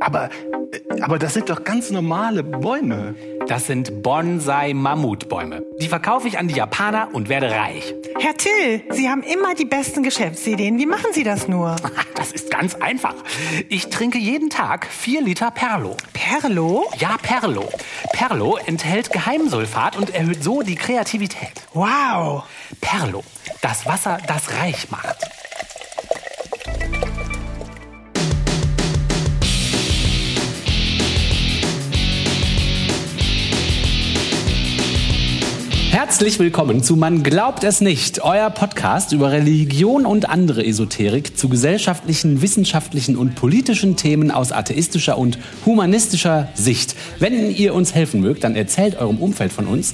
[0.00, 0.30] Aber,
[1.00, 3.14] aber das sind doch ganz normale Bäume.
[3.46, 5.62] Das sind Bonsai-Mammutbäume.
[5.80, 7.94] Die verkaufe ich an die Japaner und werde reich.
[8.18, 10.78] Herr Till, Sie haben immer die besten Geschäftsideen.
[10.78, 11.76] Wie machen Sie das nur?
[12.14, 13.14] Das ist ganz einfach.
[13.68, 15.94] Ich trinke jeden Tag vier Liter Perlo.
[16.14, 16.86] Perlo?
[16.96, 17.68] Ja, Perlo.
[18.14, 21.66] Perlo enthält Geheimsulfat und erhöht so die Kreativität.
[21.74, 22.44] Wow.
[22.80, 23.22] Perlo,
[23.60, 25.33] das Wasser, das reich macht.
[36.14, 41.48] Herzlich willkommen zu Man glaubt es nicht, euer Podcast über Religion und andere Esoterik zu
[41.48, 46.94] gesellschaftlichen, wissenschaftlichen und politischen Themen aus atheistischer und humanistischer Sicht.
[47.18, 49.92] Wenn ihr uns helfen mögt, dann erzählt eurem Umfeld von uns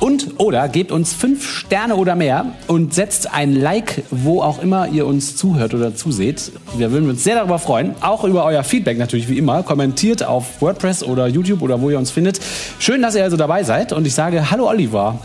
[0.00, 4.88] und oder gebt uns fünf Sterne oder mehr und setzt ein Like, wo auch immer
[4.88, 6.52] ihr uns zuhört oder zuseht.
[6.76, 9.62] Wir würden uns sehr darüber freuen, auch über euer Feedback natürlich wie immer.
[9.62, 12.38] Kommentiert auf WordPress oder YouTube oder wo ihr uns findet.
[12.78, 15.18] Schön, dass ihr also dabei seid und ich sage Hallo Oliver.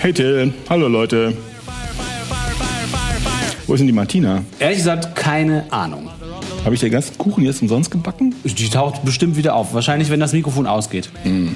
[0.00, 1.36] Hey Till, hallo Leute.
[3.66, 4.44] Wo ist denn die Martina?
[4.60, 6.08] Ehrlich gesagt, keine Ahnung.
[6.64, 8.32] Habe ich den ganzen Kuchen jetzt umsonst gebacken?
[8.44, 9.74] Die taucht bestimmt wieder auf.
[9.74, 11.10] Wahrscheinlich, wenn das Mikrofon ausgeht.
[11.24, 11.48] Mm.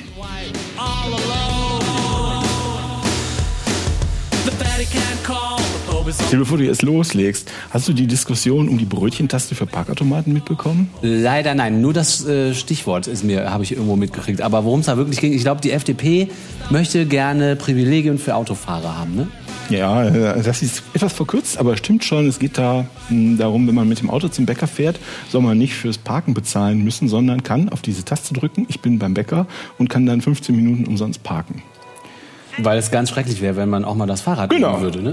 [6.31, 10.91] Till, bevor du jetzt loslegst, hast du die Diskussion um die Brötchentaste für Parkautomaten mitbekommen?
[11.01, 11.81] Leider nein.
[11.81, 14.41] Nur das äh, Stichwort ist mir, habe ich irgendwo mitgekriegt.
[14.43, 16.29] Aber worum es da wirklich ging, ich glaube, die FDP
[16.71, 19.29] möchte gerne Privilegien für Autofahrer haben, ne?
[19.71, 22.27] Ja, äh, das ist etwas verkürzt, aber stimmt schon.
[22.29, 24.99] Es geht da mh, darum, wenn man mit dem Auto zum Bäcker fährt,
[25.31, 28.99] soll man nicht fürs Parken bezahlen müssen, sondern kann auf diese Taste drücken, ich bin
[28.99, 29.47] beim Bäcker
[29.79, 31.63] und kann dann 15 Minuten umsonst parken.
[32.59, 34.73] Weil es ganz schrecklich wäre, wenn man auch mal das Fahrrad Genau.
[34.73, 35.13] nehmen würde, ne?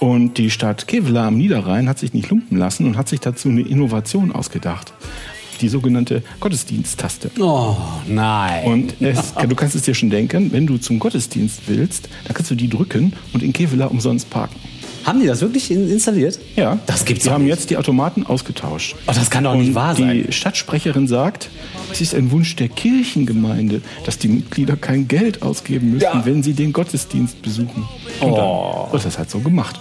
[0.00, 3.48] Und die Stadt Kevela am Niederrhein hat sich nicht lumpen lassen und hat sich dazu
[3.48, 4.92] eine Innovation ausgedacht.
[5.60, 7.32] Die sogenannte Gottesdiensttaste.
[7.40, 8.64] Oh, nein.
[8.64, 12.48] Und es, du kannst es dir schon denken, wenn du zum Gottesdienst willst, dann kannst
[12.52, 14.54] du die drücken und in Kevela umsonst parken.
[15.04, 16.38] haben die das wirklich in- installiert?
[16.54, 17.54] Ja, Das gibt's Die haben nicht.
[17.54, 18.94] jetzt die Automaten ausgetauscht.
[19.08, 20.24] Oh, das kann doch Und nicht wahr sein.
[20.26, 21.48] die Stadtsprecherin sagt,
[21.90, 26.24] es ist ein Wunsch der Kirchengemeinde, dass die Mitglieder kein Geld ausgeben müssen, Ja.
[26.24, 27.88] wenn sie den Gottesdienst besuchen.
[28.20, 28.82] Und Oh.
[28.84, 29.80] dann wird das halt so gemacht.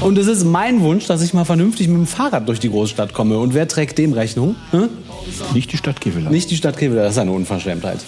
[0.00, 3.12] Und es ist mein Wunsch, dass ich mal vernünftig mit dem Fahrrad durch die Großstadt
[3.12, 3.38] komme.
[3.38, 4.56] Und wer trägt dem Rechnung?
[4.70, 4.88] Hm?
[5.54, 6.30] Nicht die Stadt Kevela.
[6.30, 7.98] Nicht die Stadt Kevela, das ist eine Unverschämtheit.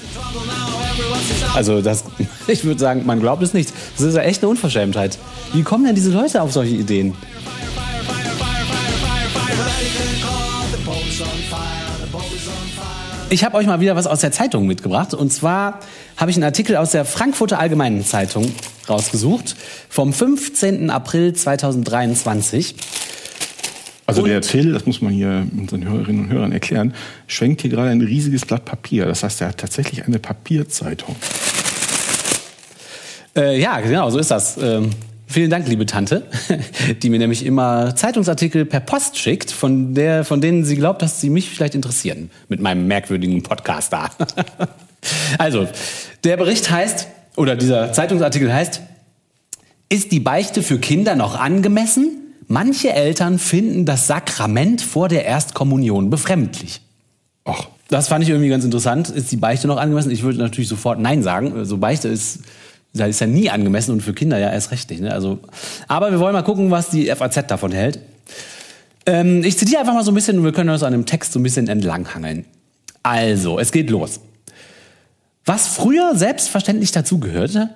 [1.54, 2.04] Also das,
[2.46, 3.72] ich würde sagen, man glaubt es nicht.
[3.96, 5.18] Das ist ja echt eine Unverschämtheit.
[5.52, 7.14] Wie kommen denn diese Leute auf solche Ideen?
[13.32, 15.14] Ich habe euch mal wieder was aus der Zeitung mitgebracht.
[15.14, 15.78] Und zwar
[16.16, 18.52] habe ich einen Artikel aus der Frankfurter Allgemeinen Zeitung
[18.90, 19.56] rausgesucht
[19.88, 20.90] vom 15.
[20.90, 22.74] April 2023.
[24.06, 26.94] Also Und- der Till, das muss man hier unseren Hörerinnen und Hörern erklären,
[27.28, 29.06] schwenkt hier gerade ein riesiges Blatt Papier.
[29.06, 31.14] Das heißt, er hat tatsächlich eine Papierzeitung.
[33.36, 34.56] Äh, ja, genau, so ist das.
[34.60, 34.90] Ähm,
[35.28, 36.24] vielen Dank, liebe Tante,
[37.02, 41.20] die mir nämlich immer Zeitungsartikel per Post schickt, von, der, von denen sie glaubt, dass
[41.20, 42.30] sie mich vielleicht interessieren.
[42.48, 44.10] Mit meinem merkwürdigen Podcast da.
[45.38, 45.68] also,
[46.24, 47.06] der Bericht heißt,
[47.36, 48.80] oder dieser Zeitungsartikel heißt,
[49.88, 52.16] ist die Beichte für Kinder noch angemessen?
[52.46, 56.80] Manche Eltern finden das Sakrament vor der Erstkommunion befremdlich.
[57.44, 59.08] Ach, Das fand ich irgendwie ganz interessant.
[59.08, 60.10] Ist die Beichte noch angemessen?
[60.10, 61.52] Ich würde natürlich sofort Nein sagen.
[61.56, 62.40] Also Beichte ist,
[62.92, 65.02] da ist ja nie angemessen und für Kinder ja erst recht nicht.
[65.02, 65.12] Ne?
[65.12, 65.38] Also,
[65.88, 68.00] aber wir wollen mal gucken, was die FAZ davon hält.
[69.06, 71.32] Ähm, ich zitiere einfach mal so ein bisschen und wir können uns an dem Text
[71.32, 72.44] so ein bisschen entlanghangeln.
[73.02, 74.20] Also, es geht los.
[75.44, 77.70] Was früher selbstverständlich dazugehörte,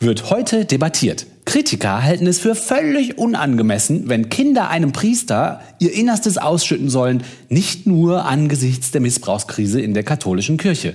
[0.00, 1.26] wird heute debattiert.
[1.44, 7.86] Kritiker halten es für völlig unangemessen, wenn Kinder einem Priester ihr Innerstes ausschütten sollen, nicht
[7.86, 10.94] nur angesichts der Missbrauchskrise in der katholischen Kirche.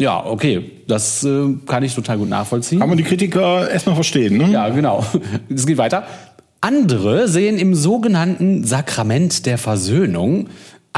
[0.00, 2.78] Ja, okay, das äh, kann ich total gut nachvollziehen.
[2.78, 4.50] kann man die Kritiker erstmal verstehen, ne?
[4.50, 5.04] Ja, genau.
[5.52, 6.06] Es geht weiter.
[6.60, 10.48] Andere sehen im sogenannten Sakrament der Versöhnung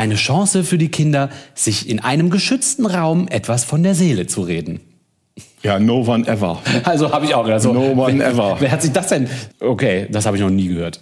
[0.00, 4.40] eine Chance für die Kinder, sich in einem geschützten Raum etwas von der Seele zu
[4.40, 4.80] reden.
[5.62, 6.58] Ja, no one ever.
[6.84, 7.60] Also habe ich auch gedacht.
[7.60, 8.56] So, No one wer, ever.
[8.58, 9.28] Wer hat sich das denn?
[9.60, 11.00] Okay, das habe ich noch nie gehört.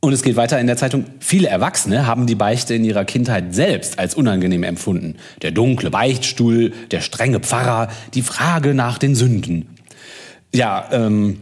[0.00, 1.06] Und es geht weiter in der Zeitung.
[1.20, 5.16] Viele Erwachsene haben die Beichte in ihrer Kindheit selbst als unangenehm empfunden.
[5.40, 9.70] Der dunkle Beichtstuhl, der strenge Pfarrer, die Frage nach den Sünden.
[10.54, 11.38] Ja, ähm,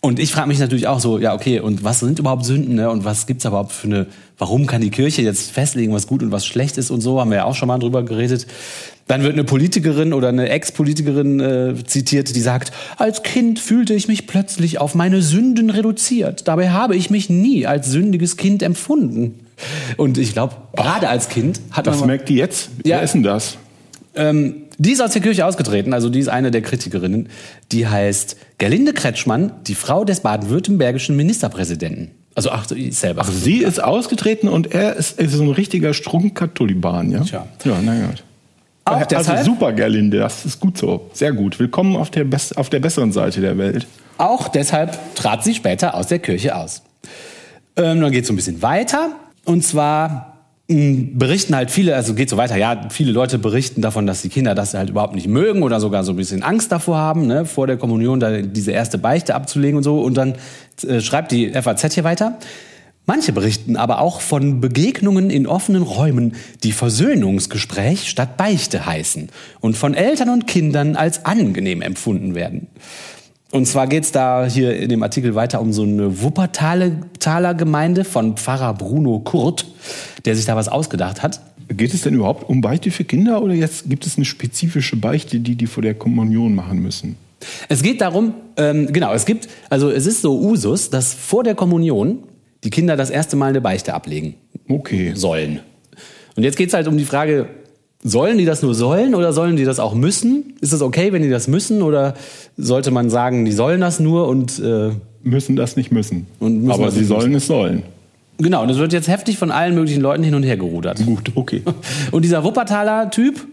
[0.00, 2.90] und ich frage mich natürlich auch so, ja, okay, und was sind überhaupt Sünden, ne?
[2.90, 4.06] Und was gibt's überhaupt für eine,
[4.38, 7.30] warum kann die Kirche jetzt festlegen, was gut und was schlecht ist und so, haben
[7.30, 8.46] wir ja auch schon mal drüber geredet.
[9.08, 14.08] Dann wird eine Politikerin oder eine Ex-Politikerin äh, zitiert, die sagt, als Kind fühlte ich
[14.08, 16.48] mich plötzlich auf meine Sünden reduziert.
[16.48, 19.40] Dabei habe ich mich nie als sündiges Kind empfunden.
[19.96, 22.08] Und ich glaube, gerade als Kind hat Das man.
[22.08, 22.68] merkt die jetzt?
[22.84, 22.96] Ja.
[22.96, 23.56] Wer ist denn das?
[24.16, 27.28] Ähm, die ist aus der Kirche ausgetreten, also die ist eine der Kritikerinnen.
[27.72, 32.10] Die heißt Gerlinde Kretschmann, die Frau des baden-württembergischen Ministerpräsidenten.
[32.34, 33.24] Also ach, selber.
[33.24, 37.20] Sie ist ausgetreten und er ist, ist so ein richtiger Strunker-Taliban, ja?
[37.20, 37.46] Tja.
[37.64, 38.22] Ja, na gut.
[38.84, 41.10] Auch also deshalb- super, Gerlinde, das ist gut so.
[41.12, 41.58] Sehr gut.
[41.58, 43.86] Willkommen auf der, best, auf der besseren Seite der Welt.
[44.18, 46.82] Auch deshalb trat sie später aus der Kirche aus.
[47.76, 49.10] Ähm, dann geht es so ein bisschen weiter.
[49.44, 50.35] Und zwar
[50.68, 54.54] berichten halt viele, also geht so weiter, ja, viele Leute berichten davon, dass die Kinder
[54.56, 57.68] das halt überhaupt nicht mögen oder sogar so ein bisschen Angst davor haben, ne, vor
[57.68, 60.00] der Kommunion da diese erste Beichte abzulegen und so.
[60.00, 60.34] Und dann
[60.86, 62.38] äh, schreibt die FAZ hier weiter.
[63.08, 66.34] Manche berichten aber auch von Begegnungen in offenen Räumen,
[66.64, 69.28] die Versöhnungsgespräch statt Beichte heißen
[69.60, 72.66] und von Eltern und Kindern als angenehm empfunden werden.
[73.52, 78.36] Und zwar geht's da hier in dem Artikel weiter um so eine Wuppertaler Gemeinde von
[78.36, 79.66] Pfarrer Bruno Kurt,
[80.24, 81.40] der sich da was ausgedacht hat.
[81.68, 85.40] Geht es denn überhaupt um Beichte für Kinder oder jetzt gibt es eine spezifische Beichte,
[85.40, 87.16] die die vor der Kommunion machen müssen?
[87.68, 91.54] Es geht darum, ähm, genau, es gibt, also es ist so Usus, dass vor der
[91.54, 92.18] Kommunion
[92.64, 94.34] die Kinder das erste Mal eine Beichte ablegen
[94.68, 95.12] Okay.
[95.14, 95.60] sollen.
[96.36, 97.48] Und jetzt geht's halt um die Frage,
[98.06, 100.54] sollen die das nur sollen oder sollen die das auch müssen?
[100.60, 102.14] Ist es okay, wenn die das müssen oder
[102.56, 104.90] sollte man sagen, die sollen das nur und äh,
[105.22, 106.28] Müssen das nicht müssen.
[106.38, 107.82] Müssen Aber das sie sollen es sollen.
[108.38, 111.04] genau, und das wird jetzt heftig von allen möglichen Leuten hin und her gerudert.
[111.04, 111.62] Gut, okay.
[112.12, 113.44] Und dieser Wuppertaler Typ,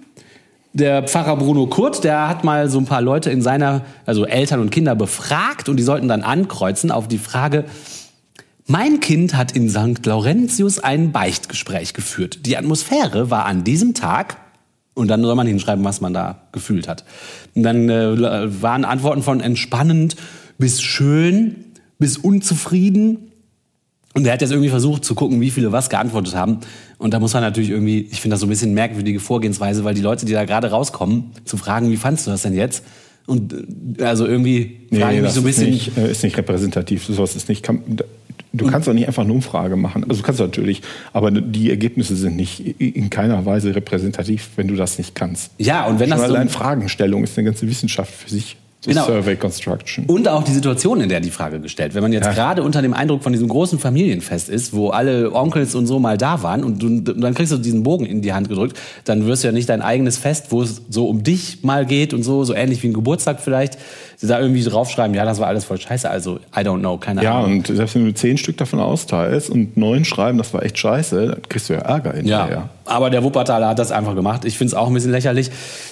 [0.73, 4.59] der Pfarrer Bruno Kurt, der hat mal so ein paar Leute in seiner, also Eltern
[4.59, 7.65] und Kinder befragt und die sollten dann ankreuzen auf die Frage,
[8.67, 10.05] mein Kind hat in St.
[10.05, 12.45] Laurentius ein Beichtgespräch geführt.
[12.45, 14.37] Die Atmosphäre war an diesem Tag,
[14.93, 17.03] und dann soll man hinschreiben, was man da gefühlt hat.
[17.55, 20.15] Und dann äh, waren Antworten von entspannend
[20.57, 21.55] bis schön
[21.99, 23.31] bis unzufrieden.
[24.13, 26.59] Und er hat jetzt irgendwie versucht zu gucken, wie viele was geantwortet haben.
[26.97, 29.95] Und da muss man natürlich irgendwie, ich finde das so ein bisschen merkwürdige Vorgehensweise, weil
[29.95, 32.83] die Leute, die da gerade rauskommen, zu fragen, wie fandst du das denn jetzt?
[33.25, 33.53] Und
[33.97, 35.69] äh, also irgendwie frage ich mich so ein bisschen.
[35.69, 37.05] Ist nicht, äh, ist nicht repräsentativ.
[37.05, 37.63] Sowas ist nicht.
[37.63, 37.81] Kann,
[38.53, 40.03] du kannst doch nicht einfach eine Umfrage machen.
[40.09, 40.81] Also du kannst natürlich,
[41.13, 45.51] aber die Ergebnisse sind nicht in keiner Weise repräsentativ, wenn du das nicht kannst.
[45.57, 48.57] Ja, und wenn Schon das so, allein Fragenstellung ist eine ganze Wissenschaft für sich.
[48.81, 49.05] So Genau.
[49.05, 50.05] Survey Construction.
[50.07, 51.95] Und auch die Situation, in der die Frage gestellt.
[51.95, 52.33] Wenn man jetzt Ja.
[52.33, 56.17] gerade unter dem Eindruck von diesem großen Familienfest ist, wo alle Onkels und so mal
[56.17, 59.25] da waren und, du, und dann kriegst du diesen Bogen in die Hand gedrückt, dann
[59.25, 62.23] wirst du ja nicht dein eigenes Fest, wo es so um dich mal geht und
[62.23, 63.77] so, so ähnlich wie ein Geburtstag vielleicht,
[64.29, 67.39] da irgendwie draufschreiben, ja, das war alles voll scheiße, also I don't know, keine Ja,
[67.39, 67.57] Ahnung.
[67.57, 71.27] und selbst wenn du zehn Stück davon austeilst und neun schreiben, das war echt scheiße,
[71.27, 72.55] dann kriegst du ja Ärger hinterher.
[72.55, 74.45] Ja, aber der Wuppertaler hat das einfach gemacht.
[74.45, 75.49] Ich finde es auch ein bisschen lächerlich.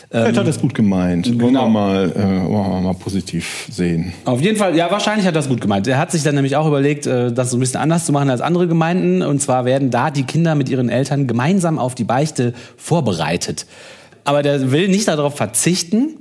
[0.10, 1.28] Vielleicht hat es gut gemeint.
[1.28, 1.66] Wollen genau.
[1.66, 4.12] wir mal, äh, wollen wir mal positiv sehen.
[4.26, 5.88] Auf jeden Fall, ja, wahrscheinlich hat er das gut gemeint.
[5.88, 8.30] Er hat sich dann nämlich auch überlegt, äh, das so ein bisschen anders zu machen
[8.30, 9.22] als andere Gemeinden.
[9.22, 13.66] Und zwar werden da die Kinder mit ihren Eltern gemeinsam auf die Beichte vorbereitet.
[14.26, 16.18] Aber der will nicht darauf verzichten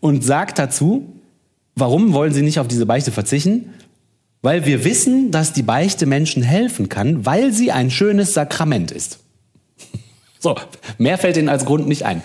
[0.00, 1.21] und sagt dazu,
[1.74, 3.70] warum wollen sie nicht auf diese Beichte verzichten?
[4.42, 9.20] Weil wir wissen, dass die Beichte Menschen helfen kann, weil sie ein schönes Sakrament ist.
[10.40, 10.56] So,
[10.98, 12.22] mehr fällt ihnen als Grund nicht ein.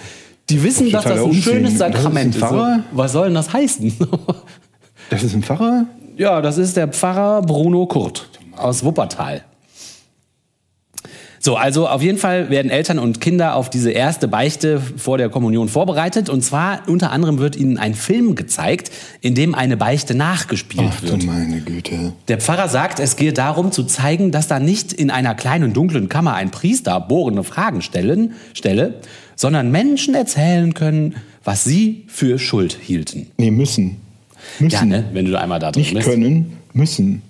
[0.49, 1.41] Die wissen, dass das ein Unsinn.
[1.43, 2.43] schönes Das ist ein Sakrament ist.
[2.91, 3.93] Was soll denn das heißen?
[5.09, 5.85] Das ist ein Pfarrer?
[6.17, 9.45] Ja, das ist der Pfarrer Bruno Kurt aus Wuppertal.
[11.47, 15.29] So, also auf jeden Fall werden Eltern und Kinder auf diese erste Beichte vor der
[15.29, 16.27] Kommunion vorbereitet.
[16.27, 20.99] Und zwar unter anderem wird ihnen ein Film gezeigt, in dem eine Beichte nachgespielt Ach
[20.99, 21.23] du wird.
[21.23, 22.11] meine Güte.
[22.27, 26.09] Der Pfarrer sagt, es gehe darum zu zeigen, dass da nicht in einer kleinen dunklen
[26.09, 28.95] Kammer ein Priester bohrende Fragen stellen, stelle,
[29.37, 33.27] sondern Menschen erzählen können, was sie für Schuld hielten.
[33.37, 34.01] Nee, müssen.
[34.59, 34.73] Müssen.
[34.73, 35.05] Ja, ne?
[35.13, 36.09] wenn du da einmal da drin Nicht bist.
[36.09, 37.21] können, müssen.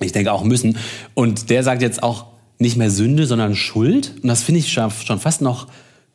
[0.00, 0.78] Ich denke auch müssen.
[1.12, 4.14] Und der sagt jetzt auch nicht mehr Sünde, sondern Schuld.
[4.22, 5.66] Und das finde ich schon, fast noch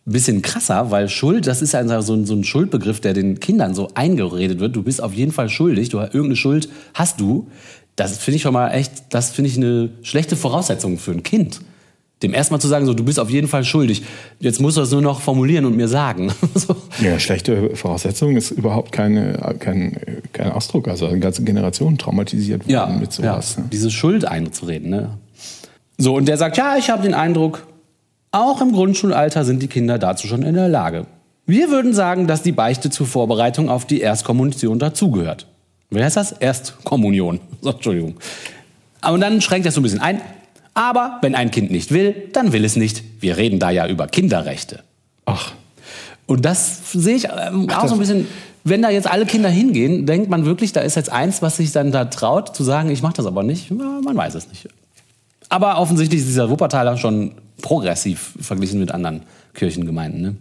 [0.08, 3.40] ein bisschen krasser, weil Schuld, das ist ja so ein, so ein Schuldbegriff, der den
[3.40, 4.76] Kindern so eingeredet wird.
[4.76, 7.48] Du bist auf jeden Fall schuldig, du irgendeine Schuld hast du.
[7.96, 11.62] Das finde ich schon mal echt, das finde ich eine schlechte Voraussetzung für ein Kind.
[12.24, 14.04] Dem erstmal zu sagen, so, du bist auf jeden Fall schuldig.
[14.40, 16.32] Jetzt musst du das nur noch formulieren und mir sagen.
[16.56, 16.76] so.
[17.02, 19.98] Ja, schlechte Voraussetzung ist überhaupt keine, kein,
[20.32, 20.88] kein Ausdruck.
[20.88, 23.56] Also eine ganze Generation traumatisiert worden ja, mit sowas.
[23.56, 23.70] ja, ne?
[23.72, 24.92] diese Schuld einzureden.
[24.92, 25.18] Ne?
[26.02, 27.68] So, und der sagt, ja, ich habe den Eindruck,
[28.32, 31.06] auch im Grundschulalter sind die Kinder dazu schon in der Lage.
[31.46, 35.46] Wir würden sagen, dass die Beichte zur Vorbereitung auf die Erstkommunion dazugehört.
[35.92, 36.32] Wie heißt das?
[36.32, 37.40] Erstkommunion.
[37.62, 38.16] So, Entschuldigung.
[39.02, 40.22] Aber dann schränkt das so ein bisschen ein.
[40.74, 43.04] Aber wenn ein Kind nicht will, dann will es nicht.
[43.22, 44.80] Wir reden da ja über Kinderrechte.
[45.26, 45.52] Ach,
[46.26, 48.28] Und das sehe ich ähm, auch das- so ein bisschen,
[48.64, 51.72] wenn da jetzt alle Kinder hingehen, denkt man wirklich, da ist jetzt eins, was sich
[51.72, 53.70] dann da traut, zu sagen, ich mache das aber nicht.
[53.70, 54.68] Ja, man weiß es nicht.
[55.52, 60.22] Aber offensichtlich ist dieser Wuppertaler schon progressiv verglichen mit anderen Kirchengemeinden.
[60.22, 60.36] Ne?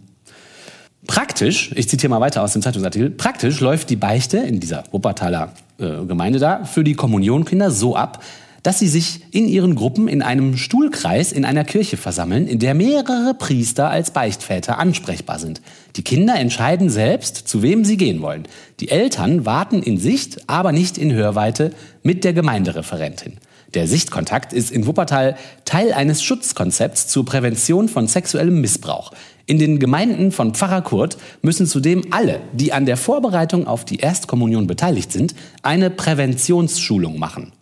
[1.05, 5.51] Praktisch, ich zitiere mal weiter aus dem Zeitungsartikel, praktisch läuft die Beichte in dieser Wuppertaler
[5.79, 8.23] äh, Gemeinde da für die Kommunionkinder so ab,
[8.63, 12.73] dass sie sich in ihren Gruppen in einem Stuhlkreis in einer Kirche versammeln, in der
[12.73, 15.61] mehrere Priester als Beichtväter ansprechbar sind.
[15.97, 18.47] Die Kinder entscheiden selbst, zu wem sie gehen wollen.
[18.79, 23.33] Die Eltern warten in Sicht, aber nicht in Hörweite mit der Gemeindereferentin.
[23.73, 29.11] Der Sichtkontakt ist in Wuppertal Teil eines Schutzkonzepts zur Prävention von sexuellem Missbrauch.
[29.45, 33.97] In den Gemeinden von Pfarrer Kurt müssen zudem alle, die an der Vorbereitung auf die
[33.97, 37.53] Erstkommunion beteiligt sind, eine Präventionsschulung machen.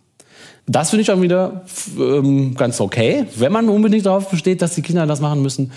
[0.65, 1.63] Das finde ich schon wieder
[1.97, 5.71] ähm, ganz okay, wenn man unbedingt darauf besteht, dass die Kinder das machen müssen.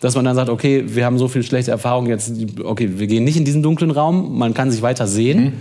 [0.00, 3.24] Dass man dann sagt, okay, wir haben so viel schlechte Erfahrungen jetzt, okay, wir gehen
[3.24, 5.44] nicht in diesen dunklen Raum, man kann sich weiter sehen.
[5.44, 5.52] Mhm.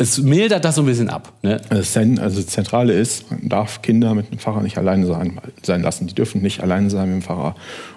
[0.00, 1.30] Es mildert das so ein bisschen ab.
[1.42, 1.60] Ne?
[1.68, 6.06] Also, das Zentrale ist, man darf Kinder mit dem Pfarrer nicht alleine sein, sein lassen.
[6.06, 7.54] Die dürfen nicht alleine sein mit dem Pfarrer.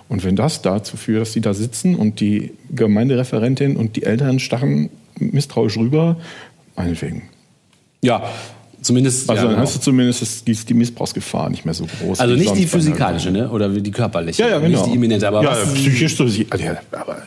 [0.09, 4.39] Und wenn das dazu führt, dass die da sitzen und die Gemeindereferentin und die Eltern
[4.39, 6.17] stachen misstrauisch rüber,
[6.75, 7.23] meinetwegen.
[8.01, 8.23] Ja,
[8.81, 9.29] Zumindest.
[9.29, 12.19] Also dann ja, hast du zumindest ist die Missbrauchsgefahr nicht mehr so groß.
[12.19, 13.49] Also nicht die physikalische, ne?
[13.49, 14.43] Oder die körperliche.
[14.43, 14.67] Ja, ja, genau.
[14.81, 16.25] Nicht die imminente, aber ja, was, psychisch so.
[16.25, 17.23] Also, ja, aber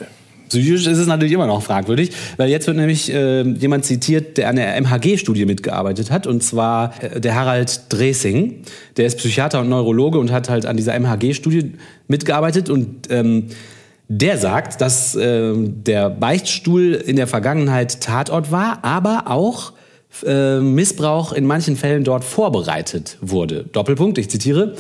[0.49, 4.49] Psychisch ist es natürlich immer noch fragwürdig, weil jetzt wird nämlich äh, jemand zitiert, der
[4.49, 8.63] an der MHG-Studie mitgearbeitet hat, und zwar äh, der Harald Dresing.
[8.97, 11.73] Der ist Psychiater und Neurologe und hat halt an dieser MHG-Studie
[12.09, 13.49] mitgearbeitet und ähm,
[14.09, 19.73] der sagt, dass äh, der Beichtstuhl in der Vergangenheit Tatort war, aber auch
[20.25, 23.65] äh, Missbrauch in manchen Fällen dort vorbereitet wurde.
[23.73, 24.77] Doppelpunkt, ich zitiere.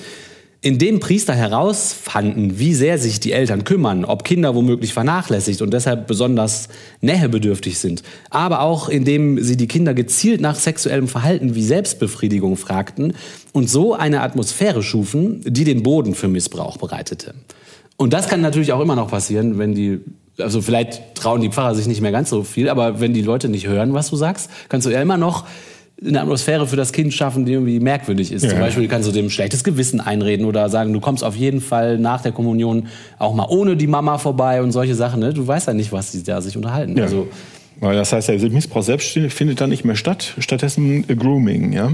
[0.62, 6.06] Indem Priester herausfanden, wie sehr sich die Eltern kümmern, ob Kinder womöglich vernachlässigt und deshalb
[6.06, 6.68] besonders
[7.00, 13.14] nähebedürftig sind, aber auch indem sie die Kinder gezielt nach sexuellem Verhalten wie Selbstbefriedigung fragten
[13.52, 17.34] und so eine Atmosphäre schufen, die den Boden für Missbrauch bereitete.
[17.96, 20.00] Und das kann natürlich auch immer noch passieren, wenn die
[20.38, 23.48] also vielleicht trauen die Pfarrer sich nicht mehr ganz so viel, aber wenn die Leute
[23.48, 25.46] nicht hören, was du sagst, kannst du ja immer noch
[26.04, 28.42] eine Atmosphäre für das Kind schaffen, die irgendwie merkwürdig ist.
[28.42, 28.50] Ja.
[28.50, 31.98] Zum Beispiel kannst du dem schlechtes Gewissen einreden oder sagen, du kommst auf jeden Fall
[31.98, 32.88] nach der Kommunion
[33.18, 35.20] auch mal ohne die Mama vorbei und solche Sachen.
[35.20, 35.32] Ne?
[35.32, 36.96] Du weißt ja nicht, was die da sich unterhalten.
[36.98, 37.04] Ja.
[37.04, 37.28] Also,
[37.80, 41.92] Weil das heißt, der Missbrauch selbst findet dann nicht mehr statt, stattdessen Grooming, ja?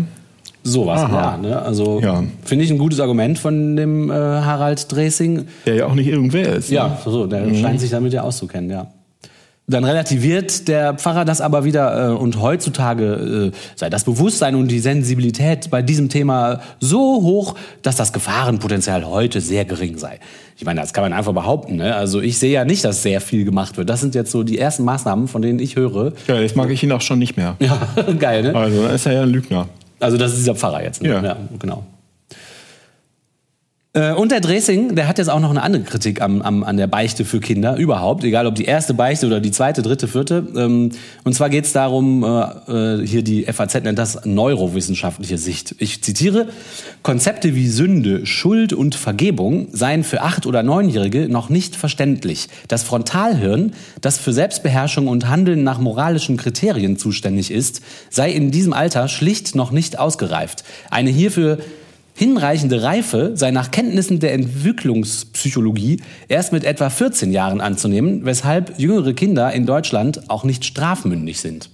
[0.64, 1.38] Sowas, Aha.
[1.42, 1.48] ja.
[1.48, 1.62] Ne?
[1.62, 2.22] Also ja.
[2.44, 5.46] finde ich ein gutes Argument von dem äh, Harald Dresing.
[5.66, 6.70] Der ja auch nicht irgendwer ist.
[6.70, 6.76] Ne?
[6.76, 7.56] Ja, so, der mhm.
[7.56, 8.86] scheint sich damit ja auszukennen, ja.
[9.72, 14.68] Dann relativiert der Pfarrer das aber wieder äh, und heutzutage äh, sei das Bewusstsein und
[14.68, 20.20] die Sensibilität bei diesem Thema so hoch, dass das Gefahrenpotenzial heute sehr gering sei.
[20.56, 21.76] Ich meine, das kann man einfach behaupten.
[21.76, 21.94] Ne?
[21.94, 23.88] Also ich sehe ja nicht, dass sehr viel gemacht wird.
[23.88, 26.12] Das sind jetzt so die ersten Maßnahmen, von denen ich höre.
[26.28, 27.56] Ja, jetzt mag ich ihn auch schon nicht mehr.
[27.62, 27.78] Ja,
[28.18, 28.54] geil, ne?
[28.54, 29.68] Also ist er ja ein Lügner.
[30.00, 31.02] Also das ist dieser Pfarrer jetzt.
[31.02, 31.10] Ne?
[31.10, 31.22] Ja.
[31.22, 31.84] ja, genau.
[33.94, 36.78] Äh, und der Dressing, der hat jetzt auch noch eine andere Kritik am, am, an
[36.78, 40.46] der Beichte für Kinder überhaupt, egal ob die erste Beichte oder die zweite, dritte, vierte.
[40.56, 40.92] Ähm,
[41.24, 45.74] und zwar geht es darum, äh, äh hier die FAZ nennt das neurowissenschaftliche Sicht.
[45.78, 46.48] Ich zitiere,
[47.02, 52.48] Konzepte wie Sünde, Schuld und Vergebung seien für acht- oder neunjährige noch nicht verständlich.
[52.68, 58.72] Das Frontalhirn, das für Selbstbeherrschung und Handeln nach moralischen Kriterien zuständig ist, sei in diesem
[58.72, 60.64] Alter schlicht noch nicht ausgereift.
[60.90, 61.58] Eine hierfür
[62.14, 69.12] hinreichende Reife sei nach Kenntnissen der Entwicklungspsychologie erst mit etwa 14 Jahren anzunehmen, weshalb jüngere
[69.14, 71.70] Kinder in Deutschland auch nicht strafmündig sind.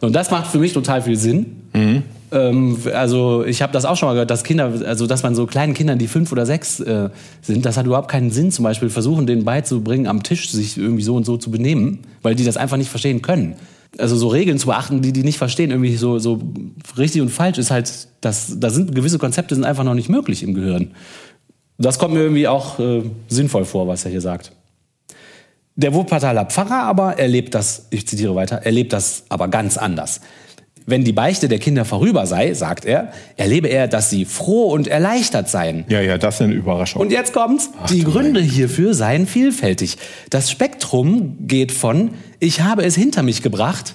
[0.00, 1.62] Und das macht für mich total viel Sinn.
[1.72, 2.02] Mhm.
[2.32, 5.46] Ähm, also ich habe das auch schon mal gehört, dass Kinder, also dass man so
[5.46, 7.10] kleinen Kindern, die fünf oder sechs äh,
[7.42, 8.50] sind, das hat überhaupt keinen Sinn.
[8.50, 12.34] Zum Beispiel versuchen, denen beizubringen, am Tisch sich irgendwie so und so zu benehmen, weil
[12.34, 13.56] die das einfach nicht verstehen können
[13.98, 16.40] also so Regeln zu beachten, die die nicht verstehen, irgendwie so, so
[16.96, 20.42] richtig und falsch ist halt, das, da sind gewisse Konzepte sind einfach noch nicht möglich
[20.42, 20.92] im Gehirn.
[21.78, 24.52] Das kommt mir irgendwie auch äh, sinnvoll vor, was er hier sagt.
[25.76, 30.20] Der Wuppertaler Pfarrer aber erlebt das, ich zitiere weiter, erlebt das aber ganz anders.
[30.86, 34.88] Wenn die Beichte der Kinder vorüber sei, sagt er, erlebe er, dass sie froh und
[34.88, 35.84] erleichtert seien.
[35.88, 37.00] Ja, ja, das ist eine Überraschung.
[37.00, 37.70] Und jetzt kommt's.
[37.80, 39.98] Ach, die Gründe hierfür seien vielfältig.
[40.30, 42.10] Das Spektrum geht von
[42.40, 43.94] ich habe es hinter mich gebracht.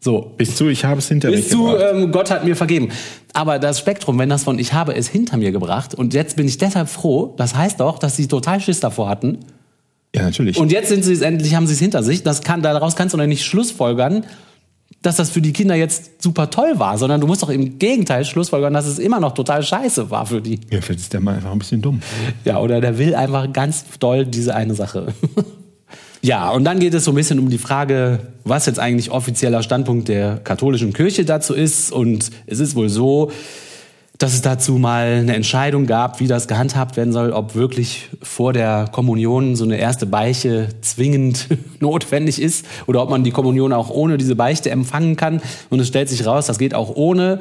[0.00, 0.32] So.
[0.36, 1.84] Bis zu, ich habe es hinter bis mich zu, gebracht.
[1.92, 2.88] Ähm, Gott hat mir vergeben.
[3.32, 6.46] Aber das Spektrum, wenn das von ich habe es hinter mir gebracht und jetzt bin
[6.48, 9.38] ich deshalb froh, das heißt doch, dass sie total Schiss davor hatten.
[10.14, 10.56] Ja, natürlich.
[10.56, 12.22] Und jetzt sind sie es endlich, haben sie es hinter sich.
[12.22, 14.24] Das kann, daraus kannst du doch nicht schlussfolgern,
[15.02, 18.24] dass das für die Kinder jetzt super toll war, sondern du musst doch im Gegenteil
[18.24, 20.60] schlussfolgern, dass es immer noch total scheiße war für die.
[20.70, 22.00] Ja, vielleicht ist der mal einfach ein bisschen dumm.
[22.44, 25.14] Ja, oder der will einfach ganz doll diese eine Sache.
[26.22, 29.62] ja, und dann geht es so ein bisschen um die Frage, was jetzt eigentlich offizieller
[29.62, 31.92] Standpunkt der katholischen Kirche dazu ist.
[31.92, 33.30] Und es ist wohl so,
[34.18, 38.52] dass es dazu mal eine Entscheidung gab, wie das gehandhabt werden soll, ob wirklich vor
[38.52, 41.48] der Kommunion so eine erste Beiche zwingend
[41.80, 45.42] notwendig ist oder ob man die Kommunion auch ohne diese Beichte empfangen kann.
[45.70, 47.40] Und es stellt sich raus, das geht auch ohne.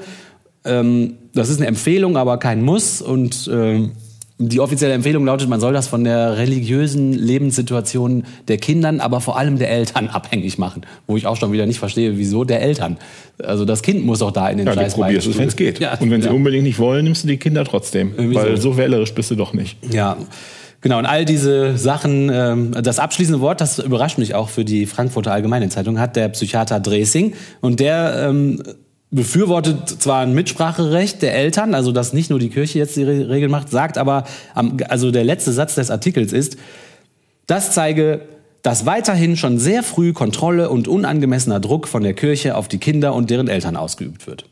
[0.65, 3.01] Ähm, das ist eine Empfehlung, aber kein Muss.
[3.01, 3.91] Und ähm,
[4.37, 9.37] die offizielle Empfehlung lautet, man soll das von der religiösen Lebenssituation der Kindern, aber vor
[9.37, 10.81] allem der Eltern abhängig machen.
[11.07, 12.97] Wo ich auch schon wieder nicht verstehe, wieso der Eltern.
[13.41, 15.55] Also das Kind muss auch da in den Ja, du Scheiß probierst es, wenn es
[15.55, 15.79] geht.
[15.79, 16.29] Ja, und wenn ja.
[16.29, 18.13] sie unbedingt nicht wollen, nimmst du die Kinder trotzdem.
[18.17, 18.71] Irgendwie weil so.
[18.71, 19.77] so wählerisch bist du doch nicht.
[19.93, 20.17] Ja,
[20.81, 20.99] genau.
[20.99, 25.31] Und all diese Sachen, ähm, das abschließende Wort, das überrascht mich auch für die Frankfurter
[25.31, 27.35] Allgemeine Zeitung, hat der Psychiater Dresing.
[27.61, 28.61] Und der ähm,
[29.15, 33.29] befürwortet zwar ein Mitspracherecht der Eltern, also dass nicht nur die Kirche jetzt die Re
[33.29, 34.25] Regeln macht, sagt aber,
[34.89, 36.57] also der letzte Satz des Artikels ist,
[37.47, 38.21] das zeige,
[38.61, 43.13] dass weiterhin schon sehr früh Kontrolle und unangemessener Druck von der Kirche auf die Kinder
[43.13, 44.49] und deren Eltern ausgeübt wird.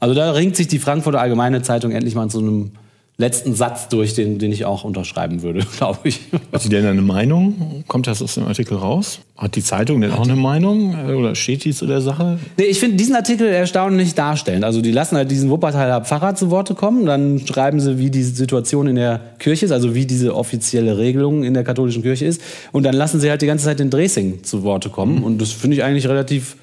[0.00, 2.72] Also da ringt sich die Frankfurter Allgemeine Zeitung endlich mal zu einem
[3.18, 6.20] letzten Satz durch, den, den ich auch unterschreiben würde, glaube ich.
[6.52, 7.84] Hat sie denn eine Meinung?
[7.88, 9.20] Kommt das aus dem Artikel raus?
[9.38, 10.94] Hat die Zeitung denn auch eine Meinung?
[10.94, 12.38] Äh, Oder steht die zu der Sache?
[12.58, 14.64] Nee, ich finde diesen Artikel erstaunlich darstellend.
[14.64, 18.22] Also die lassen halt diesen Wuppertaler Pfarrer zu Worte kommen, dann schreiben sie, wie die
[18.22, 22.40] Situation in der Kirche ist, also wie diese offizielle Regelung in der katholischen Kirche ist.
[22.72, 25.22] Und dann lassen sie halt die ganze Zeit den Dresing zu Worte kommen.
[25.22, 26.56] Und das finde ich eigentlich relativ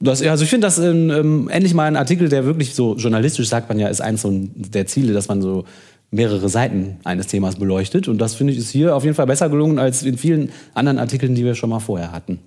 [0.00, 3.48] das, also ich finde das ähm, ähm, endlich mal ein Artikel, der wirklich so journalistisch
[3.48, 5.64] sagt man ja, ist eins so der Ziele, dass man so
[6.10, 8.08] mehrere Seiten eines Themas beleuchtet.
[8.08, 10.98] Und das finde ich ist hier auf jeden Fall besser gelungen als in vielen anderen
[10.98, 12.38] Artikeln, die wir schon mal vorher hatten.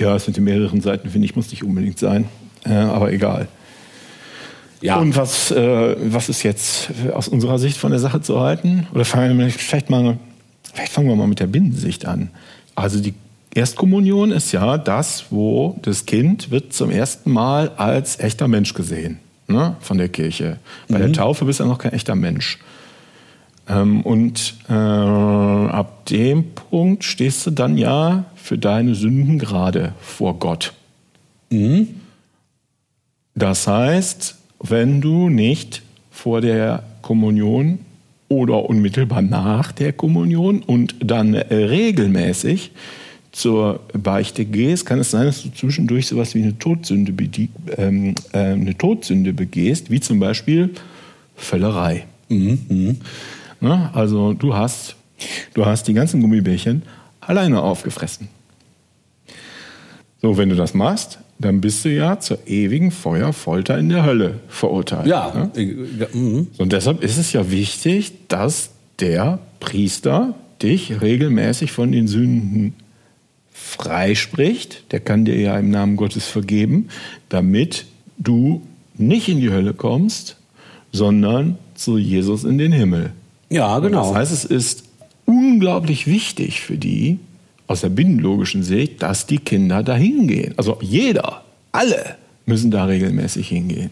[0.00, 2.26] Ja, es sind die mehreren Seiten, finde ich, muss nicht unbedingt sein.
[2.64, 3.48] Äh, aber egal.
[4.80, 4.98] Ja.
[4.98, 8.86] Und was, äh, was ist jetzt aus unserer Sicht von der Sache zu halten?
[8.94, 10.18] Oder fangen wir vielleicht mal,
[10.72, 12.30] vielleicht fangen wir mal mit der Binnensicht an.
[12.76, 13.12] Also die
[13.54, 19.18] Erstkommunion ist ja das, wo das Kind wird zum ersten Mal als echter Mensch gesehen
[19.50, 20.58] ne, von der Kirche.
[20.88, 22.58] Bei der Taufe bist du noch kein echter Mensch.
[23.68, 30.38] Ähm, und äh, ab dem Punkt stehst du dann ja für deine Sünden gerade vor
[30.38, 30.72] Gott.
[33.34, 37.80] Das heißt, wenn du nicht vor der Kommunion
[38.28, 42.70] oder unmittelbar nach der Kommunion und dann regelmäßig
[43.32, 47.12] zur Beichte gehst, kann es sein, dass du zwischendurch sowas wie eine Todsünde,
[47.76, 50.70] ähm, äh, eine Todsünde begehst, wie zum Beispiel
[51.36, 52.06] Völlerei.
[53.60, 53.90] Ne?
[53.92, 54.96] Also du hast,
[55.54, 56.82] du hast die ganzen Gummibärchen
[57.20, 58.28] alleine aufgefressen.
[60.22, 64.40] So, wenn du das machst, dann bist du ja zur ewigen Feuerfolter in der Hölle
[64.48, 65.06] verurteilt.
[65.06, 65.50] Ja, ne?
[65.56, 66.48] äh, ja, mhm.
[66.58, 72.74] Und deshalb ist es ja wichtig, dass der Priester dich regelmäßig von den Sünden
[73.52, 74.84] freispricht.
[74.92, 76.88] Der kann dir ja im Namen Gottes vergeben,
[77.28, 77.86] damit
[78.18, 78.62] du
[78.96, 80.36] nicht in die Hölle kommst,
[80.92, 83.12] sondern zu Jesus in den Himmel.
[83.48, 84.08] ja genau.
[84.08, 84.84] Das heißt, es ist
[85.24, 87.18] unglaublich wichtig für die,
[87.66, 90.54] aus der binnenlogischen Sicht, dass die Kinder da hingehen.
[90.56, 93.90] Also jeder, alle müssen da regelmäßig hingehen.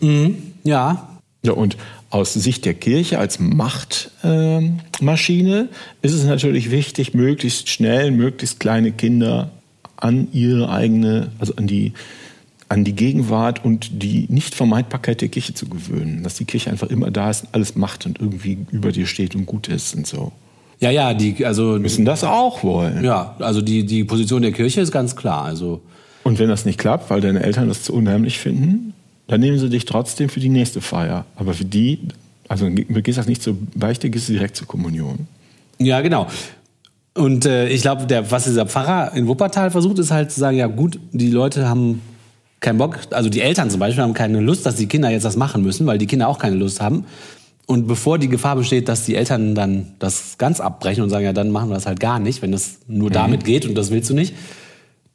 [0.65, 1.09] ja,
[1.45, 1.77] Ja, und
[2.11, 5.69] aus Sicht der Kirche als Machtmaschine Maschine
[6.03, 9.51] ist es natürlich wichtig, möglichst schnell, möglichst kleine Kinder
[9.97, 11.93] an ihre eigene, also an die,
[12.69, 16.23] an die Gegenwart und die Nichtvermeidbarkeit der Kirche zu gewöhnen.
[16.23, 19.47] Dass die Kirche einfach immer da ist, alles macht und irgendwie über dir steht und
[19.47, 20.33] gut ist und so.
[20.81, 23.05] ja, ja, die, also, Müssen das auch wollen.
[23.05, 25.45] ja, also die, die Position der Kirche ist ganz klar.
[25.45, 25.81] Also,
[26.25, 28.95] Und wenn das nicht klappt, weil deine Eltern das zu unheimlich finden,
[29.29, 31.25] dann nehmen sie dich trotzdem für die nächste Feier.
[31.37, 32.01] Aber für die,
[32.49, 35.29] also du gehst das nicht zur Beichte, gehst du direkt zur Kommunion.
[35.79, 36.27] ja, genau.
[37.15, 40.57] Und äh, ich glaube, der, was dieser Pfarrer in Wuppertal versucht, ist halt zu sagen,
[40.57, 42.01] ja gut, die Leute haben
[42.61, 45.37] keinen Bock, also die Eltern zum Beispiel haben keine Lust, dass die Kinder jetzt das
[45.37, 47.07] machen müssen, weil die Kinder auch keine Lust haben.
[47.67, 51.33] Und bevor die Gefahr besteht, dass die Eltern dann das ganz abbrechen und sagen, ja,
[51.33, 54.09] dann machen wir das halt gar nicht, wenn das nur damit geht und das willst
[54.11, 54.35] du nicht,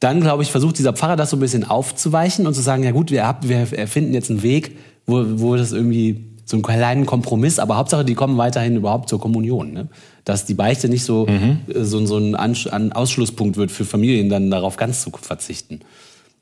[0.04, 2.90] dann, glaube ich, versucht dieser Pfarrer das so ein bisschen aufzuweichen und zu sagen, ja
[2.90, 7.06] gut, wir, habt, wir erfinden jetzt einen Weg, wo, wo das irgendwie so einen kleinen
[7.06, 9.72] Kompromiss, aber Hauptsache, die kommen weiterhin überhaupt zur Kommunion.
[9.72, 9.88] Ne?
[10.26, 14.28] Dass die Beichte nicht so, äh, so, so ein Ansch ein Ausschlusspunkt wird für Familien,
[14.28, 15.80] dann darauf ganz zu verzichten.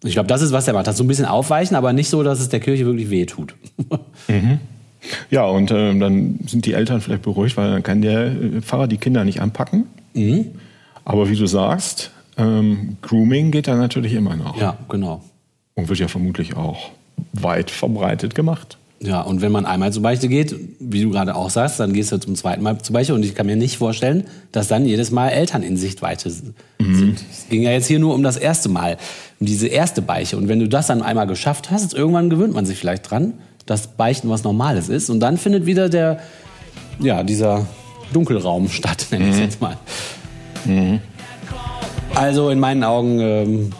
[0.02, 0.88] Ich glaube, das ist, was er macht.
[0.88, 3.54] Das so ein bisschen aufweichen, aber nicht so, dass es der Kirche wirklich wehtut.
[5.30, 8.86] Ja, und äh, dann sind die Eltern vielleicht beruhigt, weil dann kann der äh, Pfarrer
[8.86, 9.86] die Kinder nicht anpacken.
[11.04, 14.58] Aber wie du sagst, ähm, Grooming geht da natürlich immer noch.
[14.60, 15.22] ja, genau.
[15.74, 16.90] Und wird ja vermutlich auch
[17.32, 18.76] weit verbreitet gemacht.
[19.00, 22.12] Ja, und wenn man einmal zur Beichte geht, wie du gerade auch sagst, dann gehst
[22.12, 23.14] du zum zweiten Mal zur Beichte.
[23.14, 26.54] Und ich kann mir nicht vorstellen, dass dann jedes Mal Eltern in Sichtweite sind.
[27.32, 28.98] Es ging ja jetzt hier nur um das erste Mal,
[29.40, 30.36] um diese erste Beiche.
[30.36, 33.34] Und wenn du das dann einmal geschafft hast, irgendwann gewöhnt man sich vielleicht dran.
[33.66, 35.08] dass Beichten was Normales ist.
[35.10, 36.20] Und dann findet wieder der,
[37.00, 37.66] ja, dieser
[38.12, 39.78] Dunkelraum statt, nenne ich es jetzt mal.
[42.22, 43.72] Also in meinen Augen, ähm,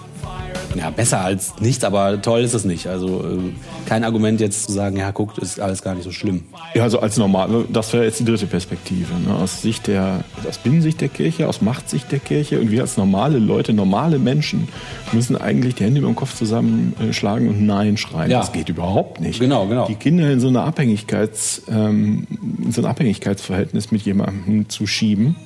[0.74, 2.88] ja, besser als nichts, aber toll ist es nicht.
[2.88, 3.54] Also ähm,
[3.86, 6.42] kein Argument jetzt zu sagen, ja, guckt, ist alles gar nicht so schlimm.
[6.74, 9.14] Ja, also als normal, das wäre jetzt die dritte Perspektive.
[9.24, 9.32] Ne?
[9.32, 13.38] Aus Sicht der, aus Binnensicht der Kirche, aus Machtsicht der Kirche und wir als normale
[13.38, 14.66] Leute, normale Menschen
[15.12, 18.32] müssen eigentlich die Hände über den Kopf zusammenschlagen und Nein schreien.
[18.32, 18.40] Ja.
[18.40, 19.38] Das geht überhaupt nicht.
[19.38, 19.86] Genau, genau.
[19.86, 22.26] Die Kinder in so eine Abhängigkeits, ähm,
[22.60, 25.36] in so ein Abhängigkeitsverhältnis mit jemandem zu schieben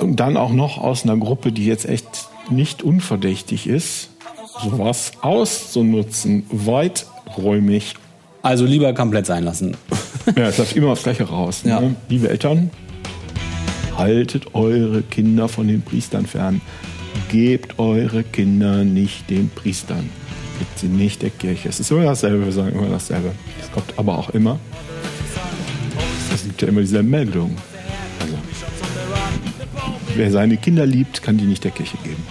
[0.00, 4.10] und dann auch noch aus einer Gruppe, die jetzt echt nicht unverdächtig ist,
[4.62, 7.94] sowas auszunutzen, weiträumig
[8.42, 9.76] Also lieber komplett sein lassen.
[10.36, 11.62] ja, es läuft immer aufs Gleiche raus.
[11.64, 11.80] Ja.
[11.80, 11.96] Ne?
[12.08, 12.70] Liebe Eltern,
[13.96, 16.60] haltet eure Kinder von den Priestern fern.
[17.30, 20.08] Gebt eure Kinder nicht den Priestern.
[20.58, 21.68] Gebt sie nicht der Kirche.
[21.68, 23.32] Es ist immer dasselbe, wir sagen immer dasselbe.
[23.60, 24.58] Es kommt aber auch immer.
[26.32, 27.56] Es gibt ja immer diese Meldung.
[30.16, 32.24] Wer seine Kinder liebt, kann die nicht der Kirche geben.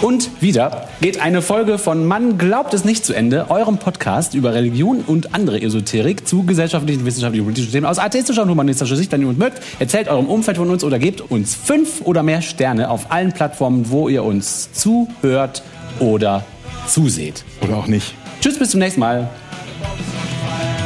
[0.00, 4.54] Und wieder geht eine Folge von Man glaubt es nicht zu Ende, eurem Podcast über
[4.54, 9.10] Religion und andere Esoterik zu gesellschaftlichen, wissenschaftlichen und politischen Themen aus atheistischer und humanistischer Sicht,
[9.10, 9.60] wenn ihr uns mögt.
[9.80, 13.90] Erzählt eurem Umfeld von uns oder gebt uns fünf oder mehr Sterne auf allen Plattformen,
[13.90, 15.64] wo ihr uns zuhört
[15.98, 16.44] oder
[16.86, 17.44] zuseht.
[17.60, 18.14] Oder auch nicht.
[18.40, 19.28] Tschüss, bis zum nächsten Mal.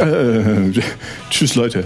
[0.01, 0.73] Äh,
[1.31, 1.85] tschüss, Leute.